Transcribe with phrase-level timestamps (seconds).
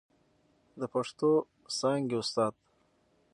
[0.79, 1.31] د پښتو
[1.77, 2.53] څانګې استاد